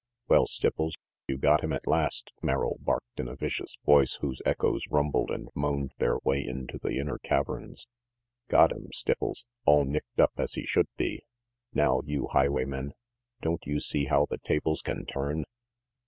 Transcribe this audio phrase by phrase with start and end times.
[0.27, 0.93] "Well, Stipples,
[1.27, 5.49] you got him at last!" Merrill barked in a vicious voice whose echoes rumbled and
[5.53, 7.85] moaned their way into the inner caverns."
[8.47, 9.45] Got him, Stipples!
[9.63, 11.21] All nicked up, as he should be.
[11.75, 12.93] Now, you highwayman,
[13.43, 15.43] don't you see how the tables can turn?"